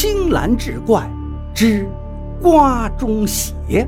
[0.00, 1.10] 青蓝志怪
[1.52, 1.84] 之
[2.40, 3.84] 瓜中邪。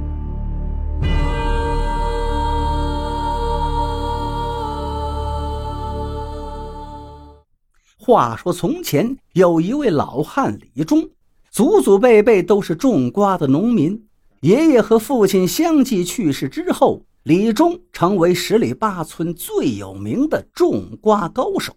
[7.97, 11.09] 话说从前有一位老汉李忠，
[11.53, 14.09] 祖祖辈辈都是种瓜的农民。
[14.41, 21.73] 爷爷和父亲相继去世之后，李忠成为十里八村最有名的种瓜高手。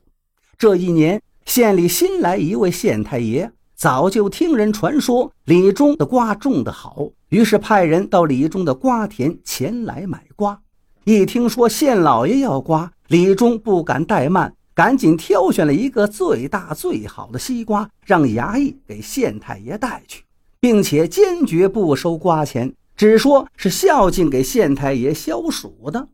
[0.58, 3.52] 这一年，县里新来一位县太爷，
[3.84, 10.58] 早就听人传说李忠的瓜种得好，于是派人到李忠的瓜田前来买瓜。
[11.04, 14.56] 一听说县老爷要瓜，李忠不敢怠慢。
[14.74, 20.24] 赶紧挑选了一个最大最好的西瓜，让衙役给县太爷带去，
[20.62, 26.08] 并且坚决不收瓜钱，只说是孝敬给县太爷消暑的。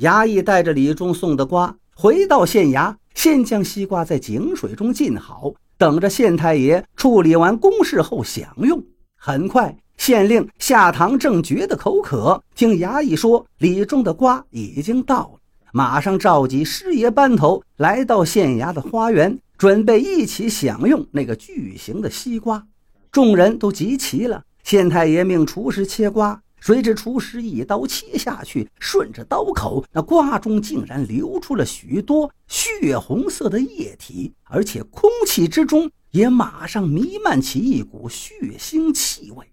[0.00, 8.82] 衙役带着李忠送的瓜回到县衙，先将西瓜在井水中浸好，等着县太爷处理完公事后享用。
[9.18, 15.38] 很快，县令下堂正觉得口渴，听衙役说李忠的瓜已经到了。
[15.74, 22.66] 马上召集师爷班头来到县衙的花园，准备一起享用那个巨型的西瓜。
[23.12, 39.46] 众人都集齐了，县太爷命厨师切瓜，谁知厨师一刀切下去，顺着刀口，那瓜中竟然流出了许多血红色的液体，而且空气之中也马上弥漫起一股血腥气味。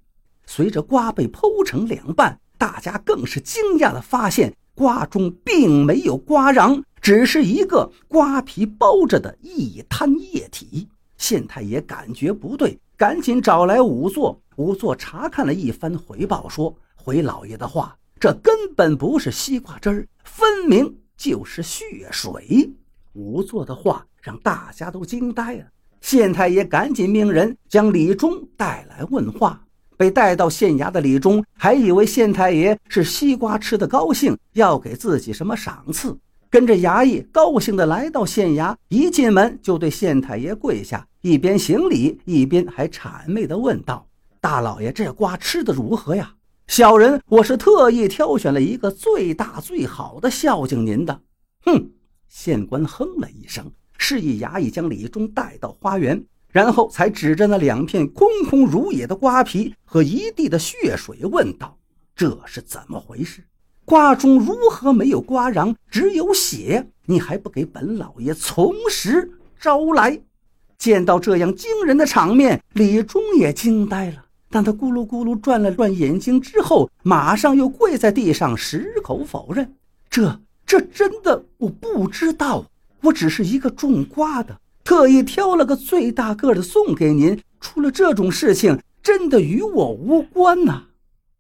[0.46, 4.56] 随着瓜被剖成两半，大家更是惊讶地发现。
[4.74, 10.88] 瓜中并没有瓜瓤，只是一个瓜皮包着的一滩液体。
[11.18, 14.42] 县太爷感觉不对，赶紧找来仵作。
[14.56, 22.72] 仵作查看了一番，回报说：“回老爷的话，这根本不是西瓜汁儿，分明就是血水。”
[23.16, 25.66] 仵作的话让大家都惊呆了。
[26.00, 29.62] 县太爷赶紧命人将李忠带来问话。
[29.98, 36.18] 被带到县衙的李忠还以为县太爷是西瓜吃的高兴，要给自己什么赏赐，
[36.50, 44.08] 跟着衙役高兴的来到县衙，一进门就对县太爷跪下，一边行礼，一边还谄媚的问道
[44.42, 46.34] ：“大老爷，这瓜吃的如何呀？
[46.72, 51.22] 小人我是特意挑选了一个最大最好的孝敬您的。”
[51.66, 51.92] 哼！
[52.30, 56.24] 县官哼了一声，示意衙役将李忠带到花园。
[56.50, 61.78] 然后才指着那两片空空如也的瓜皮和一地的血水问道
[62.16, 63.44] ：“这是怎么回事？
[63.84, 66.90] 瓜中如何没有瓜瓤，只有血？
[67.06, 70.22] 你还不给本老爷从实招来？”
[70.80, 74.21] 见到这样惊人的场面，李忠也惊呆了。
[74.52, 79.74] 但他咕噜咕噜转了转眼睛之后，马上又跪在地上，矢口否认
[80.10, 82.66] ：“这这真的我不知道，
[83.02, 90.84] 我只是一个种瓜的。”特意挑了个最大个的送给您，出了这种事情，真的与我无关呐！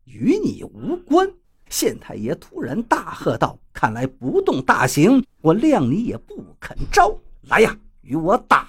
[0.05, 1.29] 与你无关！
[1.69, 7.17] 县太爷突然大喝道：“看来不动大刑，我谅你也不肯招。
[7.49, 8.67] 来呀，与我打！”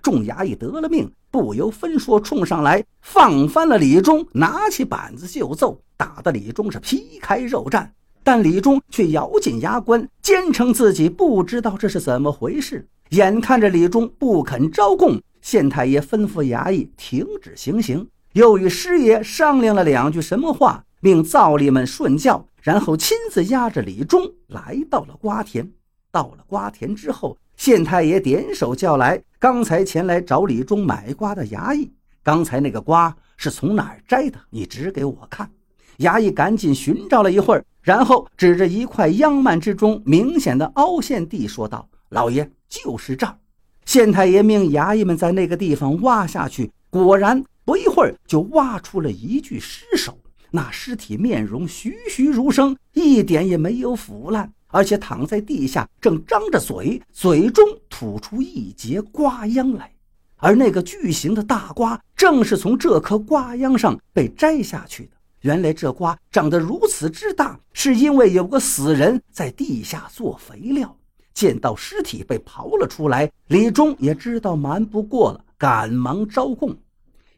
[0.00, 7.88] 众衙役得了命，不由分说冲上来，放翻了李忠，拿起板子就揍，打得李忠是皮开肉绽。
[8.22, 12.86] 但李忠却咬紧牙关，坚称自己不知道这是怎么回事。
[13.08, 25.72] 眼看着李忠不肯招供，县太爷吩咐衙役停止行刑，又与师爷商量了两句什么话，命灶吏们顺教，然后亲自押着李忠来到了瓜田。
[26.10, 34.38] 到了瓜田之后，县太爷点手叫来刚才前来找李忠买瓜的衙役：“刚才那个瓜是从哪儿摘的？
[34.50, 35.48] 你指给我看。”
[35.98, 43.38] 衙役赶紧寻找了一会儿，然后指着一块秧蔓之中明显的凹陷地说道：“老爷。”就是这儿，
[43.84, 50.18] 县太爷命衙役们在那个地方挖下去，果然不一会儿就挖出了一具尸首。
[50.50, 59.92] 那尸体面容栩栩如生，一点也没有腐烂，而且躺在地下，正张着嘴，嘴中吐出一截瓜秧来。
[60.38, 65.10] 而那个巨型的大瓜，正是从这棵瓜秧上被摘下去的。
[65.42, 70.96] 原来这瓜长得如此之大，是因为有个死人在地下做肥料。
[71.34, 76.76] 见到尸体被刨了出来，李忠也知道瞒不过了，赶忙招供。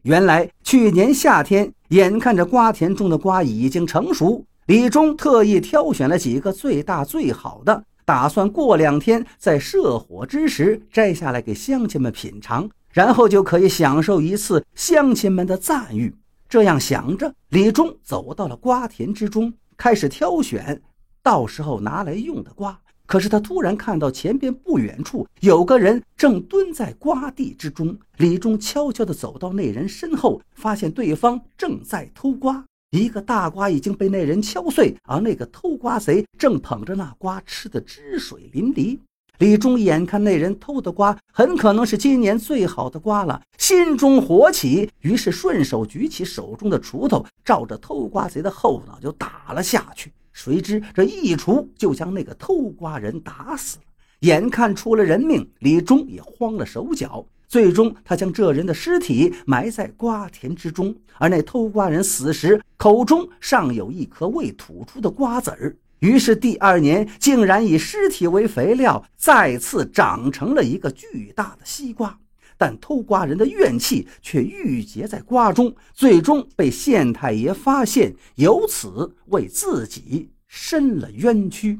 [0.01, 16.15] 原来去年夏天，眼看着瓜田中的瓜已经成熟，李忠特意挑选了几个最大最好的，打算过两天在射火之时摘下来给乡亲们品尝，然后就可以享受一次乡亲们的赞誉。
[16.49, 20.81] 这样想着，李忠走到了瓜田之中，开始挑选，
[21.21, 22.79] 到时候拿来用的瓜。
[23.05, 27.95] 可是他突然看到前边不远处有个人正蹲在瓜地之中。
[28.17, 32.65] 李忠悄悄地走到那人身后，发现对方正在偷瓜。
[32.91, 38.97] 一个大瓜已经被那人敲碎，而那个偷瓜贼正捧着那瓜吃得汁水淋漓。
[39.39, 50.13] 李忠眼看那人偷的瓜很可能是今年最好的瓜了，心中火起，于是顺手举起手中的锄头，照着偷瓜贼的后脑就打了下去。
[50.31, 53.83] 谁知这一锄就将那个偷瓜人打死了。
[54.21, 57.25] 眼看出了人命，李忠也慌了手脚。
[57.55, 65.73] 最终，他将这人的尸体埋在瓜田之中，而那偷瓜人死时口中尚有一颗未吐出的瓜子儿。
[65.99, 72.19] 于是第二年，竟然以尸体为肥料，再次长成了一个巨大的西瓜。
[72.57, 81.79] 但偷瓜人的怨气却郁结在瓜中，最终被县太爷发现，由此为自己伸了冤屈。